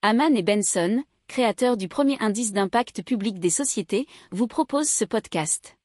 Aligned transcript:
Haman 0.00 0.36
et 0.36 0.44
Benson, 0.44 1.02
créateurs 1.26 1.76
du 1.76 1.88
premier 1.88 2.16
indice 2.20 2.52
d'impact 2.52 3.02
public 3.02 3.40
des 3.40 3.50
sociétés, 3.50 4.06
vous 4.30 4.46
proposent 4.46 4.88
ce 4.88 5.04
podcast. 5.04 5.76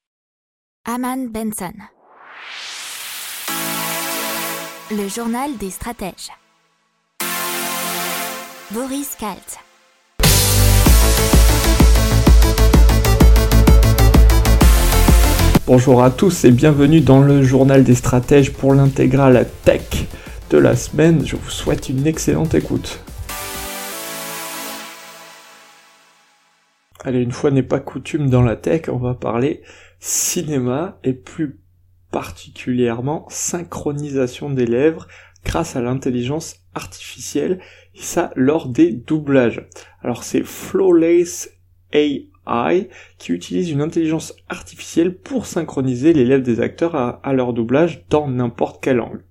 Haman 0.86 1.30
Benson. 1.30 1.74
Le 4.92 5.08
journal 5.08 5.58
des 5.58 5.72
stratèges. 5.72 6.30
Boris 8.70 9.16
Kalt. 9.20 9.58
Bonjour 15.66 16.04
à 16.04 16.12
tous 16.12 16.46
et 16.46 16.52
bienvenue 16.52 17.02
dans 17.02 17.22
le 17.22 17.42
journal 17.42 17.84
des 17.84 17.96
stratèges 17.96 18.54
pour 18.54 18.76
l'intégrale 18.76 19.50
tech 19.66 20.06
de 20.52 20.60
la 20.60 20.76
semaine. 20.76 21.26
Je 21.26 21.36
vous 21.36 21.50
souhaite 21.50 21.90
une 21.90 22.06
excellente 22.06 22.54
écoute. 22.54 23.00
Allez, 27.04 27.22
une 27.22 27.32
fois 27.32 27.52
n'est 27.52 27.64
pas 27.64 27.80
coutume 27.80 28.30
dans 28.30 28.42
la 28.42 28.56
tech, 28.56 28.84
on 28.88 28.98
va 28.98 29.14
parler 29.14 29.62
cinéma 30.00 31.00
et 31.04 31.14
plus 31.14 31.60
particulièrement 32.12 33.26
synchronisation 33.30 34.50
des 34.50 34.66
lèvres 34.66 35.08
grâce 35.44 35.76
à 35.76 35.82
l'intelligence 35.82 36.58
artificielle 36.74 37.60
et 37.96 38.02
ça 38.02 38.32
lors 38.36 38.70
des 38.70 38.92
doublages. 38.92 39.68
Alors 40.02 40.24
c'est 40.24 40.44
Flawless 40.44 41.58
AI 41.92 42.90
qui 43.18 43.32
utilise 43.32 43.70
une 43.70 43.82
intelligence 43.82 44.34
artificielle 44.48 45.16
pour 45.18 45.46
synchroniser 45.46 46.14
les 46.14 46.26
lèvres 46.26 46.44
des 46.44 46.60
acteurs 46.60 46.96
à, 46.96 47.34
leur 47.34 47.54
doublage 47.54 48.06
dans 48.10 48.28
n'importe 48.28 48.82
quel 48.82 49.02
angle. 49.02 49.24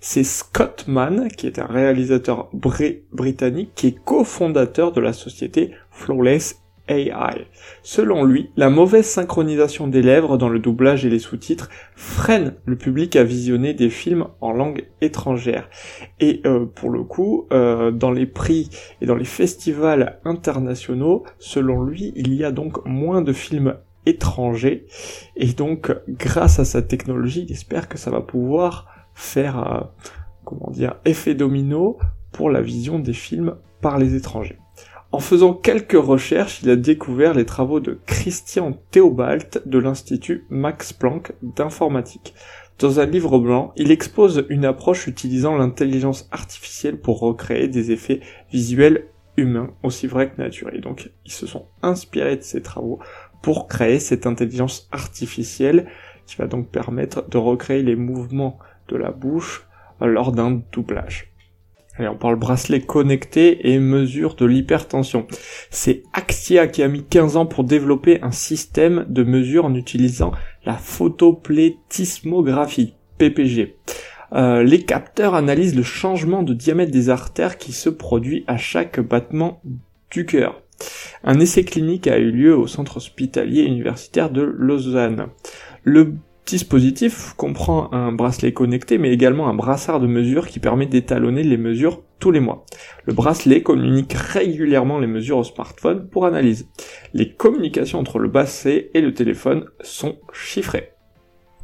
C'est 0.00 0.24
Scott 0.24 0.86
Mann, 0.88 1.28
qui 1.28 1.46
est 1.46 1.58
un 1.58 1.66
réalisateur 1.66 2.50
britannique, 2.52 3.72
qui 3.74 3.88
est 3.88 4.04
cofondateur 4.04 4.92
de 4.92 5.00
la 5.00 5.12
société 5.12 5.72
Flawless 5.90 6.61
Selon 7.82 8.24
lui, 8.24 8.50
la 8.56 8.70
mauvaise 8.70 9.06
synchronisation 9.06 9.88
des 9.88 10.02
lèvres 10.02 10.36
dans 10.36 10.48
le 10.48 10.58
doublage 10.58 11.04
et 11.04 11.10
les 11.10 11.18
sous-titres 11.18 11.68
freine 11.96 12.54
le 12.64 12.76
public 12.76 13.16
à 13.16 13.24
visionner 13.24 13.74
des 13.74 13.90
films 13.90 14.26
en 14.40 14.52
langue 14.52 14.86
étrangère. 15.00 15.68
Et 16.20 16.40
euh, 16.46 16.66
pour 16.66 16.90
le 16.90 17.02
coup, 17.02 17.46
euh, 17.52 17.90
dans 17.90 18.10
les 18.10 18.26
prix 18.26 18.70
et 19.00 19.06
dans 19.06 19.16
les 19.16 19.24
festivals 19.24 20.20
internationaux, 20.24 21.24
selon 21.38 21.82
lui, 21.82 22.12
il 22.16 22.34
y 22.34 22.44
a 22.44 22.52
donc 22.52 22.84
moins 22.84 23.22
de 23.22 23.32
films 23.32 23.76
étrangers. 24.06 24.86
Et 25.36 25.48
donc, 25.48 25.92
grâce 26.08 26.58
à 26.58 26.64
sa 26.64 26.82
technologie, 26.82 27.46
il 27.48 27.52
espère 27.52 27.88
que 27.88 27.98
ça 27.98 28.10
va 28.10 28.20
pouvoir 28.20 28.88
faire, 29.14 29.58
euh, 29.58 29.80
comment 30.44 30.70
dire, 30.70 30.96
effet 31.04 31.34
domino 31.34 31.98
pour 32.32 32.50
la 32.50 32.62
vision 32.62 32.98
des 32.98 33.12
films 33.12 33.56
par 33.80 33.98
les 33.98 34.14
étrangers. 34.14 34.58
En 35.12 35.20
faisant 35.20 35.52
quelques 35.52 35.92
recherches, 35.92 36.62
il 36.62 36.70
a 36.70 36.76
découvert 36.76 37.34
les 37.34 37.44
travaux 37.44 37.80
de 37.80 38.00
Christian 38.06 38.72
Theobald 38.90 39.62
de 39.66 39.78
l'Institut 39.78 40.46
Max 40.48 40.94
Planck 40.94 41.34
d'informatique. 41.42 42.32
Dans 42.78 42.98
un 42.98 43.04
livre 43.04 43.38
blanc, 43.38 43.74
il 43.76 43.90
expose 43.90 44.46
une 44.48 44.64
approche 44.64 45.06
utilisant 45.06 45.54
l'intelligence 45.54 46.30
artificielle 46.32 46.98
pour 46.98 47.20
recréer 47.20 47.68
des 47.68 47.90
effets 47.90 48.20
visuels 48.50 49.08
humains 49.36 49.74
aussi 49.82 50.06
vrais 50.06 50.30
que 50.30 50.40
naturels. 50.40 50.80
Donc, 50.80 51.10
ils 51.26 51.32
se 51.32 51.46
sont 51.46 51.66
inspirés 51.82 52.38
de 52.38 52.42
ces 52.42 52.62
travaux 52.62 52.98
pour 53.42 53.68
créer 53.68 53.98
cette 53.98 54.26
intelligence 54.26 54.88
artificielle 54.92 55.88
qui 56.26 56.36
va 56.36 56.46
donc 56.46 56.70
permettre 56.70 57.28
de 57.28 57.36
recréer 57.36 57.82
les 57.82 57.96
mouvements 57.96 58.58
de 58.88 58.96
la 58.96 59.10
bouche 59.10 59.68
lors 60.00 60.32
d'un 60.32 60.62
doublage. 60.72 61.31
Allez, 61.98 62.08
on 62.08 62.16
parle 62.16 62.36
bracelet 62.36 62.80
connecté 62.80 63.70
et 63.70 63.78
mesure 63.78 64.34
de 64.34 64.46
l'hypertension. 64.46 65.26
C'est 65.70 66.04
Axia 66.14 66.66
qui 66.66 66.82
a 66.82 66.88
mis 66.88 67.04
15 67.04 67.36
ans 67.36 67.44
pour 67.44 67.64
développer 67.64 68.22
un 68.22 68.30
système 68.30 69.04
de 69.08 69.22
mesure 69.22 69.66
en 69.66 69.74
utilisant 69.74 70.32
la 70.64 70.72
photoplétismographie, 70.74 72.94
PPG. 73.18 73.76
Euh, 74.32 74.62
les 74.62 74.84
capteurs 74.84 75.34
analysent 75.34 75.76
le 75.76 75.82
changement 75.82 76.42
de 76.42 76.54
diamètre 76.54 76.92
des 76.92 77.10
artères 77.10 77.58
qui 77.58 77.72
se 77.72 77.90
produit 77.90 78.44
à 78.46 78.56
chaque 78.56 78.98
battement 78.98 79.60
du 80.10 80.24
cœur. 80.24 80.62
Un 81.24 81.40
essai 81.40 81.64
clinique 81.64 82.06
a 82.06 82.16
eu 82.16 82.30
lieu 82.30 82.56
au 82.56 82.66
centre 82.66 82.96
hospitalier 82.96 83.64
universitaire 83.64 84.30
de 84.30 84.40
Lausanne. 84.40 85.26
Dispositif 86.46 87.34
comprend 87.36 87.92
un 87.92 88.12
bracelet 88.12 88.52
connecté 88.52 88.98
mais 88.98 89.12
également 89.12 89.48
un 89.48 89.54
brassard 89.54 90.00
de 90.00 90.06
mesure 90.06 90.46
qui 90.48 90.58
permet 90.58 90.86
d'étalonner 90.86 91.42
les 91.42 91.56
mesures 91.56 92.02
tous 92.18 92.30
les 92.30 92.40
mois. 92.40 92.64
Le 93.04 93.12
bracelet 93.12 93.62
communique 93.62 94.12
régulièrement 94.12 94.98
les 94.98 95.06
mesures 95.06 95.38
au 95.38 95.44
smartphone 95.44 96.08
pour 96.08 96.26
analyse. 96.26 96.68
Les 97.14 97.32
communications 97.32 97.98
entre 97.98 98.18
le 98.18 98.28
bracelet 98.28 98.90
et 98.94 99.00
le 99.00 99.14
téléphone 99.14 99.66
sont 99.80 100.18
chiffrées. 100.32 100.92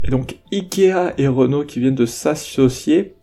Et 0.04 0.10
donc 0.10 0.36
Ikea 0.52 1.14
et 1.18 1.28
Renault 1.28 1.64
qui 1.64 1.80
viennent 1.80 1.94
de 1.94 2.06
s'associer 2.06 3.14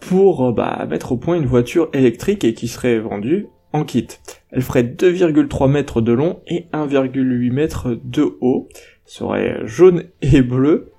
pour 0.00 0.52
bah, 0.52 0.86
mettre 0.88 1.12
au 1.12 1.16
point 1.16 1.36
une 1.36 1.46
voiture 1.46 1.88
électrique 1.92 2.44
et 2.44 2.54
qui 2.54 2.68
serait 2.68 2.98
vendue 2.98 3.48
en 3.72 3.84
kit. 3.84 4.08
Elle 4.50 4.62
ferait 4.62 4.82
2,3 4.82 5.70
mètres 5.70 6.00
de 6.00 6.12
long 6.12 6.40
et 6.46 6.66
1,8 6.72 7.52
mètres 7.52 7.98
de 8.02 8.36
haut 8.40 8.68
serait 9.08 9.66
jaune 9.66 10.04
et 10.20 10.42
bleu, 10.42 10.92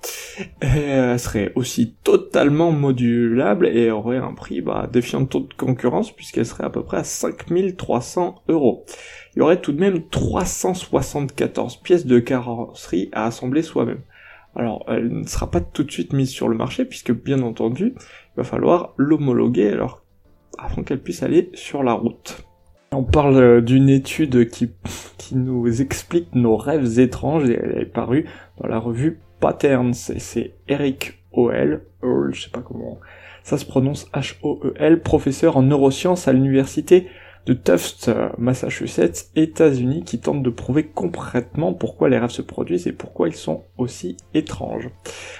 elle 0.62 1.20
serait 1.20 1.52
aussi 1.56 1.96
totalement 2.04 2.72
modulable 2.72 3.68
et 3.68 3.92
aurait 3.92 4.18
un 4.18 4.34
prix 4.34 4.62
bah, 4.62 4.90
défiant 4.92 5.22
de 5.22 5.28
toute 5.28 5.54
concurrence 5.54 6.12
puisqu'elle 6.12 6.46
serait 6.46 6.64
à 6.64 6.70
peu 6.70 6.84
près 6.84 6.98
à 6.98 7.04
5300 7.04 8.42
euros. 8.50 8.86
Il 9.36 9.40
y 9.40 9.42
aurait 9.42 9.62
tout 9.62 9.72
de 9.72 9.80
même 9.80 10.08
374 10.10 11.78
pièces 11.78 12.08
de 12.08 12.20
carrosserie 12.20 13.10
à 13.12 13.26
assembler 13.28 13.62
soi-même. 13.62 14.02
Alors, 14.56 14.86
elle 14.88 15.10
ne 15.10 15.28
sera 15.28 15.52
pas 15.52 15.62
tout 15.62 15.84
de 15.84 15.92
suite 15.92 16.14
mise 16.14 16.32
sur 16.32 16.50
le 16.50 16.58
marché 16.58 16.86
puisque 16.86 17.12
bien 17.12 17.44
entendu, 17.44 17.94
il 17.96 18.38
va 18.38 18.44
falloir 18.44 18.94
l'homologuer 18.98 19.70
alors 19.70 20.04
avant 20.58 20.82
qu'elle 20.82 21.02
puisse 21.02 21.22
aller 21.22 21.52
sur 21.54 21.84
la 21.84 21.94
route. 21.94 22.49
On 22.92 23.04
parle 23.04 23.38
euh, 23.38 23.62
d'une 23.62 23.90
étude 23.90 24.50
qui, 24.50 24.72
qui 25.18 25.36
nous 25.36 25.82
explique 25.82 26.34
nos 26.34 26.58
rêves 26.58 27.00
étranges 27.00 27.50
et 27.50 27.60
elle 27.62 27.82
est 27.82 27.86
parue 27.86 28.26
dans 28.60 28.68
la 28.68 28.80
revue 28.80 29.20
Patterns. 29.40 29.94
C'est 29.94 30.54
Eric 30.68 31.20
Hoel, 31.32 31.82
je 32.02 32.42
sais 32.42 32.50
pas 32.50 32.62
comment 32.62 33.00
ça 33.44 33.58
se 33.58 33.66
prononce 33.66 34.08
H-O-E-L, 34.14 35.02
professeur 35.02 35.58
en 35.58 35.64
neurosciences 35.64 36.28
à 36.28 36.34
l'université 36.34 37.08
de 37.50 37.56
Tufts, 37.56 38.10
euh, 38.10 38.30
Massachusetts, 38.38 39.32
États-Unis, 39.36 40.04
qui 40.04 40.20
tente 40.20 40.44
de 40.44 40.52
prouver 40.52 40.84
concrètement 40.84 41.74
pourquoi 41.74 42.08
les 42.08 42.20
rêves 42.20 42.30
se 42.30 42.44
produisent 42.44 42.86
et 42.86 42.92
pourquoi 42.92 43.28
ils 43.28 43.36
sont 43.36 43.64
aussi 43.80 44.18
étranges. 44.36 44.90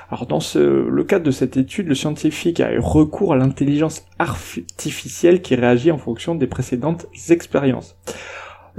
Alors 0.10 0.26
dans 0.26 0.40
le 0.56 1.04
cadre 1.04 1.24
de 1.24 1.32
cette 1.32 1.56
étude, 1.56 1.88
le 1.88 1.94
scientifique 1.94 2.62
a 2.62 2.74
eu 2.74 2.80
recours 2.80 3.34
à 3.34 3.38
l'intelligence 3.38 4.06
artificielle 4.18 5.44
qui 5.44 5.54
réagit 5.54 5.92
en 5.92 6.00
fonction 6.00 6.34
des 6.34 6.48
précédentes 6.48 7.06
expériences. 7.30 7.96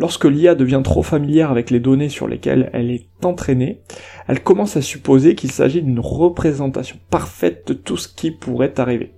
Lorsque 0.01 0.25
l'IA 0.25 0.55
devient 0.55 0.81
trop 0.83 1.03
familière 1.03 1.51
avec 1.51 1.69
les 1.69 1.79
données 1.79 2.09
sur 2.09 2.27
lesquelles 2.27 2.71
elle 2.73 2.91
est 2.91 3.05
entraînée, 3.23 3.83
elle 4.29 4.43
commence 4.43 4.79
à 4.79 4.81
supposer 4.81 5.35
qu'il 5.35 5.53
s'agit 5.53 5.83
d'une 5.83 6.01
représentation 6.01 6.97
parfaite 7.11 7.69
de 7.69 7.75
tout 7.75 7.99
ce 7.99 8.09
qui 8.09 8.31
pourrait 8.31 8.81
arriver. 8.81 9.13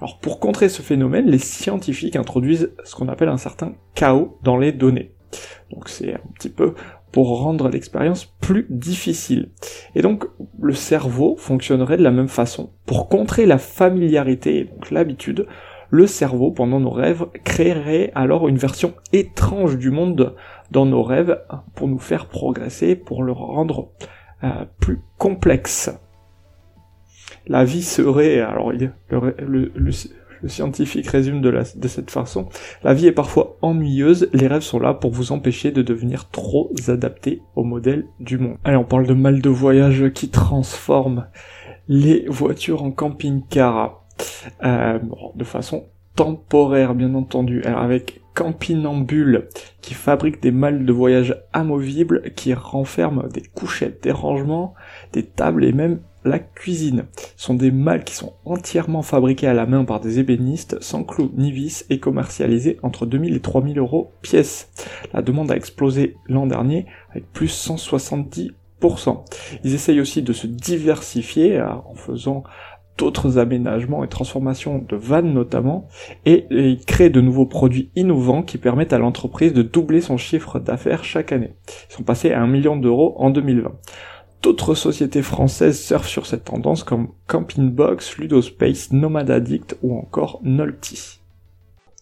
Alors 0.00 0.20
pour 0.20 0.38
contrer 0.38 0.68
ce 0.68 0.80
phénomène, 0.80 1.26
les 1.26 1.40
scientifiques 1.40 2.14
introduisent 2.14 2.70
ce 2.84 2.94
qu'on 2.94 3.08
appelle 3.08 3.30
un 3.30 3.36
certain 3.36 3.72
chaos 3.96 4.38
dans 4.44 4.56
les 4.56 4.70
données. 4.70 5.10
Donc 5.72 5.88
c'est 5.88 6.14
un 6.14 6.20
petit 6.36 6.50
peu 6.50 6.74
pour 7.10 7.40
rendre 7.40 7.68
l'expérience 7.68 8.26
plus 8.40 8.68
difficile. 8.70 9.50
Et 9.96 10.02
donc 10.02 10.24
le 10.60 10.72
cerveau 10.72 11.34
fonctionnerait 11.36 11.96
de 11.96 12.04
la 12.04 12.12
même 12.12 12.28
façon. 12.28 12.70
Pour 12.86 13.08
contrer 13.08 13.44
la 13.44 13.58
familiarité 13.58 14.58
et 14.58 14.64
donc 14.66 14.92
l'habitude, 14.92 15.46
le 15.90 16.06
cerveau, 16.06 16.50
pendant 16.50 16.80
nos 16.80 16.90
rêves, 16.90 17.26
créerait 17.44 18.12
alors 18.14 18.48
une 18.48 18.58
version 18.58 18.94
étrange 19.12 19.78
du 19.78 19.90
monde 19.90 20.34
dans 20.70 20.86
nos 20.86 21.02
rêves 21.02 21.40
pour 21.74 21.88
nous 21.88 21.98
faire 21.98 22.26
progresser, 22.26 22.94
pour 22.94 23.22
le 23.22 23.32
rendre 23.32 23.90
euh, 24.44 24.64
plus 24.80 25.00
complexe. 25.16 25.90
La 27.46 27.64
vie 27.64 27.82
serait, 27.82 28.40
alors 28.40 28.72
le, 28.72 29.72
scientifique 30.46 31.08
résume 31.08 31.40
de, 31.40 31.88
cette 31.88 32.10
façon, 32.10 32.48
la 32.84 32.94
vie 32.94 33.06
est 33.06 33.12
parfois 33.12 33.56
ennuyeuse, 33.62 34.28
les 34.32 34.46
rêves 34.46 34.62
sont 34.62 34.78
là 34.78 34.94
pour 34.94 35.10
vous 35.10 35.32
empêcher 35.32 35.72
de 35.72 35.82
devenir 35.82 36.28
trop 36.28 36.70
adaptés 36.86 37.42
au 37.56 37.64
modèle 37.64 38.06
du 38.20 38.38
monde. 38.38 38.58
Allez, 38.64 38.76
on 38.76 38.84
parle 38.84 39.06
de 39.06 39.14
mal 39.14 39.40
de 39.40 39.48
voyage 39.48 40.10
qui 40.12 40.28
transforme 40.28 41.26
les 41.88 42.26
voitures 42.28 42.82
en 42.82 42.92
camping-car. 42.92 44.04
Euh, 44.64 44.98
de 45.34 45.44
façon 45.44 45.86
temporaire 46.16 46.94
bien 46.94 47.14
entendu, 47.14 47.62
avec 47.62 48.20
Campinambule 48.34 49.48
qui 49.80 49.94
fabrique 49.94 50.42
des 50.42 50.50
malles 50.50 50.84
de 50.84 50.92
voyage 50.92 51.36
amovibles 51.52 52.32
qui 52.34 52.54
renferment 52.54 53.28
des 53.28 53.42
couchettes, 53.42 54.02
des 54.02 54.12
rangements, 54.12 54.74
des 55.12 55.24
tables 55.24 55.64
et 55.64 55.72
même 55.72 56.00
la 56.24 56.38
cuisine. 56.38 57.06
Ce 57.36 57.46
sont 57.46 57.54
des 57.54 57.70
mâles 57.70 58.04
qui 58.04 58.14
sont 58.14 58.34
entièrement 58.44 59.02
fabriqués 59.02 59.46
à 59.46 59.54
la 59.54 59.66
main 59.66 59.84
par 59.84 60.00
des 60.00 60.18
ébénistes, 60.18 60.80
sans 60.80 61.04
clous 61.04 61.32
ni 61.36 61.52
vis, 61.52 61.86
et 61.90 62.00
commercialisés 62.00 62.78
entre 62.82 63.06
2000 63.06 63.34
et 63.34 63.40
3000 63.40 63.78
euros 63.78 64.12
pièce. 64.22 64.70
La 65.12 65.22
demande 65.22 65.50
a 65.50 65.56
explosé 65.56 66.16
l'an 66.26 66.46
dernier 66.46 66.86
avec 67.10 67.32
plus 67.32 67.52
170%. 67.68 68.52
Ils 69.64 69.74
essayent 69.74 70.00
aussi 70.00 70.22
de 70.22 70.32
se 70.32 70.46
diversifier 70.46 71.60
en 71.60 71.94
faisant 71.94 72.44
d'autres 72.98 73.38
aménagements 73.38 74.04
et 74.04 74.08
transformations 74.08 74.84
de 74.86 74.96
vannes 74.96 75.32
notamment, 75.32 75.88
et 76.26 76.46
il 76.50 76.84
crée 76.84 77.08
de 77.08 77.20
nouveaux 77.20 77.46
produits 77.46 77.90
innovants 77.96 78.42
qui 78.42 78.58
permettent 78.58 78.92
à 78.92 78.98
l'entreprise 78.98 79.54
de 79.54 79.62
doubler 79.62 80.00
son 80.00 80.18
chiffre 80.18 80.58
d'affaires 80.58 81.04
chaque 81.04 81.32
année. 81.32 81.54
Ils 81.88 81.94
sont 81.94 82.02
passés 82.02 82.32
à 82.32 82.42
un 82.42 82.48
million 82.48 82.76
d'euros 82.76 83.14
en 83.18 83.30
2020. 83.30 83.72
D'autres 84.42 84.74
sociétés 84.74 85.22
françaises 85.22 85.80
surfent 85.80 86.08
sur 86.08 86.26
cette 86.26 86.44
tendance 86.44 86.84
comme 86.84 87.08
Camping 87.26 87.70
Box, 87.70 88.18
Ludospace, 88.18 88.92
Nomad 88.92 89.30
Addict 89.30 89.76
ou 89.82 89.96
encore 89.96 90.40
Nolty. 90.42 91.20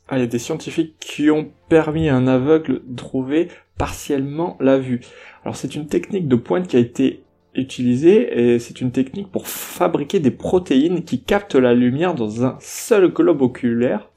Ah, 0.09 0.19
il 0.19 0.21
y 0.21 0.25
a 0.25 0.29
des 0.29 0.39
scientifiques 0.39 0.97
qui 1.01 1.31
ont 1.31 1.51
permis 1.69 2.09
à 2.09 2.17
un 2.17 2.27
aveugle 2.27 2.83
de 2.87 2.97
trouver 2.97 3.49
partiellement 3.77 4.57
la 4.61 4.79
vue. 4.79 5.01
Alors 5.43 5.57
c'est 5.57 5.75
une 5.75 5.89
technique 5.89 6.29
de 6.29 6.37
pointe 6.37 6.69
qui 6.69 6.77
a 6.77 6.81
été 6.81 7.25
utilisé 7.57 8.55
et 8.55 8.59
c'est 8.59 8.81
une 8.81 8.93
technique 8.93 9.31
pour 9.31 9.49
fabriquer 9.49 10.21
des 10.21 10.31
protéines 10.31 11.05
qui 11.05 11.23
captent 11.23 11.55
la 11.55 11.75
lumière 11.75 12.15
dans 12.15 12.45
un 12.45 12.57
seul 12.61 13.09
globe 13.09 13.43
oculaire 13.43 14.09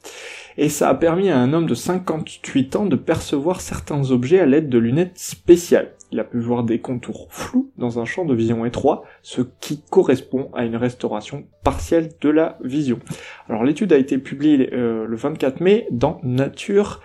et 0.56 0.68
ça 0.68 0.88
a 0.88 0.94
permis 0.94 1.30
à 1.30 1.38
un 1.38 1.52
homme 1.52 1.66
de 1.66 1.74
58 1.74 2.76
ans 2.76 2.86
de 2.86 2.96
percevoir 2.96 3.60
certains 3.60 4.10
objets 4.10 4.40
à 4.40 4.46
l'aide 4.46 4.68
de 4.68 4.78
lunettes 4.78 5.18
spéciales. 5.18 5.92
Il 6.12 6.18
a 6.18 6.24
pu 6.24 6.38
voir 6.38 6.64
des 6.64 6.80
contours 6.80 7.28
flous 7.30 7.70
dans 7.78 8.00
un 8.00 8.04
champ 8.04 8.24
de 8.24 8.34
vision 8.34 8.64
étroit, 8.66 9.04
ce 9.22 9.42
qui 9.60 9.80
correspond 9.90 10.50
à 10.54 10.64
une 10.64 10.76
restauration 10.76 11.44
partielle 11.62 12.10
de 12.20 12.28
la 12.28 12.58
vision. 12.62 12.98
Alors 13.48 13.64
l'étude 13.64 13.92
a 13.92 13.96
été 13.96 14.18
publiée 14.18 14.70
euh, 14.72 15.06
le 15.06 15.16
24 15.16 15.60
mai 15.60 15.86
dans 15.90 16.20
Nature 16.22 17.00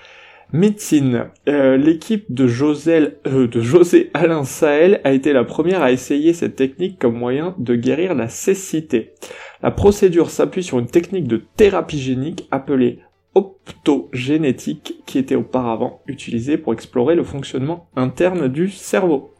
Médecine. 0.54 1.26
Euh, 1.50 1.76
l'équipe 1.78 2.26
euh, 2.30 3.48
de 3.48 3.62
José 3.62 4.12
Alain 4.14 4.44
Sahel 4.44 5.02
a 5.04 5.12
été 5.12 5.34
la 5.34 5.44
première 5.44 5.82
à 5.82 5.92
essayer 5.92 6.34
cette 6.34 6.56
technique 6.56 7.00
comme 7.00 7.18
moyen 7.18 7.56
de 7.58 7.76
guérir 7.76 8.16
la 8.16 8.30
cécité. 8.30 9.14
La 9.62 9.72
procédure 9.72 10.30
s'appuie 10.30 10.64
sur 10.64 10.80
une 10.80 10.88
technique 10.88 11.28
de 11.28 11.42
thérapie 11.58 12.00
génique 12.00 12.48
appelée 12.52 13.00
optogénétique 13.34 15.02
qui 15.06 15.18
était 15.18 15.36
auparavant 15.36 16.02
utilisée 16.08 16.58
pour 16.58 16.74
explorer 16.74 17.16
le 17.16 17.24
fonctionnement 17.24 17.90
interne 17.96 18.48
du 18.48 18.70
cerveau. 18.70 19.34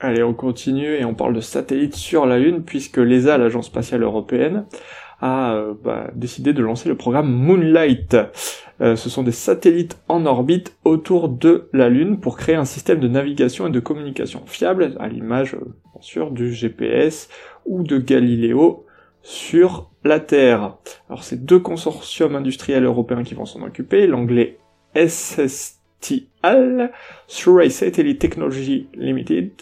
Allez, 0.00 0.22
on 0.22 0.34
continue 0.34 0.96
et 0.96 1.04
on 1.04 1.14
parle 1.14 1.34
de 1.34 1.40
satellites 1.40 1.94
sur 1.94 2.26
la 2.26 2.38
Lune 2.38 2.64
puisque 2.64 2.98
l'ESA, 2.98 3.38
l'agence 3.38 3.66
spatiale 3.66 4.02
européenne, 4.02 4.66
a 5.20 5.54
euh, 5.54 5.74
bah, 5.82 6.10
décidé 6.14 6.52
de 6.52 6.62
lancer 6.62 6.88
le 6.88 6.96
programme 6.96 7.32
Moonlight. 7.32 8.16
Euh, 8.82 8.96
ce 8.96 9.08
sont 9.08 9.22
des 9.22 9.32
satellites 9.32 9.98
en 10.08 10.26
orbite 10.26 10.76
autour 10.84 11.28
de 11.28 11.68
la 11.72 11.88
Lune 11.88 12.18
pour 12.18 12.36
créer 12.36 12.56
un 12.56 12.64
système 12.64 12.98
de 12.98 13.06
navigation 13.06 13.68
et 13.68 13.70
de 13.70 13.78
communication 13.78 14.42
fiable, 14.46 14.96
à 14.98 15.06
l'image 15.08 15.54
euh, 15.54 15.60
bien 15.92 16.02
sûr 16.02 16.32
du 16.32 16.52
GPS 16.52 17.28
ou 17.64 17.84
de 17.84 17.98
Galileo 17.98 18.84
sur 19.22 19.92
la 20.02 20.18
Terre. 20.18 20.78
Alors 21.08 21.22
c'est 21.22 21.44
deux 21.44 21.60
consortiums 21.60 22.34
industriels 22.34 22.84
européens 22.84 23.22
qui 23.22 23.34
vont 23.34 23.46
s'en 23.46 23.62
occuper, 23.62 24.08
l'anglais 24.08 24.58
SSTL, 24.96 26.90
Survey 27.28 27.70
Satellite 27.70 28.18
Technology 28.18 28.88
Limited, 28.94 29.52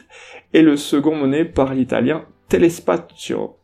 et 0.55 0.63
le 0.63 0.79
second 0.79 1.15
mené 1.15 1.45
par 1.45 1.75
l'italien 1.75 2.25
Telespazio. 2.49 3.59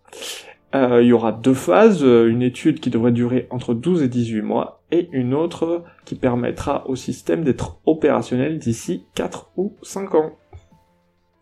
Euh, 0.75 1.00
il 1.03 1.08
y 1.08 1.12
aura 1.14 1.32
deux 1.32 1.55
phases, 1.55 2.03
une 2.03 2.43
étude 2.43 2.81
qui 2.81 2.91
devrait 2.91 3.12
durer 3.12 3.47
entre 3.49 3.73
12 3.73 4.03
et 4.03 4.08
18 4.08 4.43
mois 4.43 4.75
et 4.90 5.08
une 5.12 5.34
autre 5.34 5.84
qui 6.04 6.14
permettra 6.14 6.86
au 6.88 6.96
système 6.96 7.44
d'être 7.44 7.78
opérationnel 7.86 8.58
d'ici 8.58 9.04
4 9.14 9.50
ou 9.56 9.74
5 9.82 10.14
ans. 10.14 10.32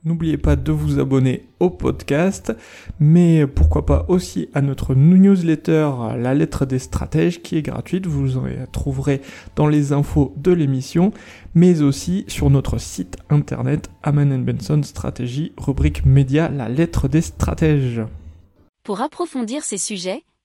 N'oubliez 0.04 0.36
pas 0.36 0.54
de 0.54 0.70
vous 0.70 1.00
abonner 1.00 1.48
au 1.60 1.70
podcast, 1.70 2.54
mais 3.00 3.46
pourquoi 3.46 3.86
pas 3.86 4.04
aussi 4.08 4.50
à 4.52 4.60
notre 4.60 4.94
newsletter 4.94 5.90
La 6.18 6.34
lettre 6.34 6.66
des 6.66 6.78
stratèges 6.78 7.40
qui 7.40 7.56
est 7.56 7.62
gratuite, 7.62 8.06
vous 8.06 8.36
en 8.36 8.44
trouverez 8.70 9.22
dans 9.56 9.66
les 9.66 9.94
infos 9.94 10.34
de 10.36 10.52
l'émission, 10.52 11.10
mais 11.54 11.80
aussi 11.80 12.26
sur 12.28 12.50
notre 12.50 12.76
site 12.76 13.16
internet 13.30 13.88
Aman 14.02 14.44
Benson 14.44 14.82
Stratégie, 14.82 15.54
rubrique 15.56 16.04
média 16.04 16.50
La 16.50 16.68
lettre 16.68 17.08
des 17.08 17.22
stratèges. 17.22 18.02
Pour 18.84 19.00
approfondir 19.00 19.64
ces 19.64 19.78
sujets, 19.78 20.22